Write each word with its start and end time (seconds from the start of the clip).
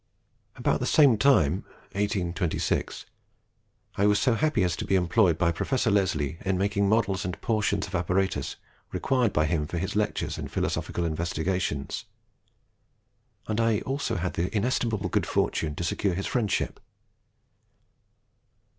About 0.55 0.79
the 0.79 0.87
same 0.87 1.15
time 1.15 1.63
(1826) 1.91 3.05
I 3.97 4.07
was 4.07 4.17
so 4.19 4.33
happy 4.33 4.63
as 4.63 4.75
to 4.77 4.85
be 4.87 4.95
employed 4.95 5.37
by 5.37 5.51
Professor 5.51 5.91
Leslie 5.91 6.39
in 6.43 6.57
making 6.57 6.89
models 6.89 7.23
and 7.23 7.39
portions 7.39 7.85
of 7.85 7.93
apparatus 7.93 8.55
required 8.91 9.31
by 9.31 9.45
him 9.45 9.67
for 9.67 9.77
his 9.77 9.95
lectures 9.95 10.39
and 10.39 10.49
philosophical 10.51 11.05
investigations, 11.05 12.05
and 13.45 13.61
I 13.61 13.73
had 13.73 13.83
also 13.83 14.15
the 14.15 14.49
inestimable 14.55 15.07
good 15.09 15.27
fortune 15.27 15.75
to 15.75 15.83
secure 15.83 16.15
his 16.15 16.25
friendship. 16.25 16.79